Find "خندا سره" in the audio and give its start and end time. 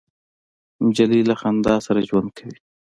1.41-1.99